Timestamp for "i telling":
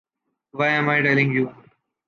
0.89-1.31